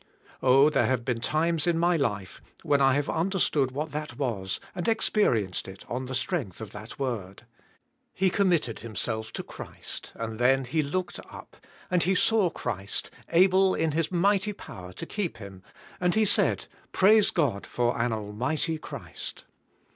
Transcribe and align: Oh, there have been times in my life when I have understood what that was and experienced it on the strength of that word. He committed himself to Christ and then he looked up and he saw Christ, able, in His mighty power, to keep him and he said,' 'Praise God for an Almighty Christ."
Oh, 0.41 0.71
there 0.71 0.87
have 0.87 1.05
been 1.05 1.19
times 1.21 1.67
in 1.67 1.77
my 1.77 1.95
life 1.95 2.41
when 2.63 2.81
I 2.81 2.95
have 2.95 3.07
understood 3.07 3.69
what 3.69 3.91
that 3.91 4.17
was 4.17 4.59
and 4.73 4.87
experienced 4.87 5.67
it 5.67 5.85
on 5.87 6.05
the 6.07 6.15
strength 6.15 6.59
of 6.59 6.71
that 6.71 6.97
word. 6.97 7.45
He 8.11 8.31
committed 8.31 8.79
himself 8.79 9.31
to 9.33 9.43
Christ 9.43 10.11
and 10.15 10.39
then 10.39 10.65
he 10.65 10.81
looked 10.81 11.19
up 11.29 11.55
and 11.91 12.01
he 12.01 12.15
saw 12.15 12.49
Christ, 12.49 13.11
able, 13.29 13.75
in 13.75 13.91
His 13.91 14.11
mighty 14.11 14.53
power, 14.53 14.91
to 14.93 15.05
keep 15.05 15.37
him 15.37 15.61
and 15.99 16.15
he 16.15 16.25
said,' 16.25 16.65
'Praise 16.93 17.29
God 17.29 17.67
for 17.67 17.95
an 18.01 18.11
Almighty 18.11 18.79
Christ." 18.79 19.45